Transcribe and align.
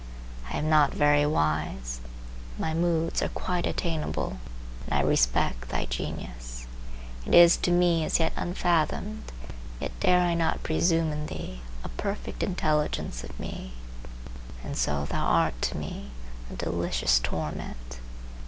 I 0.51 0.57
am 0.57 0.67
not 0.67 0.95
very 0.95 1.27
wise; 1.27 2.01
my 2.57 2.73
moods 2.73 3.21
are 3.21 3.29
quite 3.29 3.67
attainable, 3.67 4.39
and 4.85 4.95
I 4.97 5.01
respect 5.03 5.69
thy 5.69 5.85
genius; 5.85 6.65
it 7.27 7.35
is 7.35 7.55
to 7.57 7.69
me 7.69 8.03
as 8.03 8.19
yet 8.19 8.33
unfathomed; 8.35 9.31
yet 9.79 9.91
dare 9.99 10.21
I 10.21 10.33
not 10.33 10.63
presume 10.63 11.11
in 11.11 11.27
thee 11.27 11.61
a 11.83 11.89
perfect 11.89 12.41
intelligence 12.41 13.23
of 13.23 13.39
me, 13.39 13.73
and 14.63 14.75
so 14.75 15.05
thou 15.05 15.23
art 15.23 15.61
to 15.61 15.77
me 15.77 16.09
a 16.49 16.55
delicious 16.55 17.19
torment. 17.19 17.99